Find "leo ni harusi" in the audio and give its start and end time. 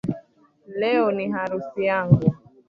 0.67-1.85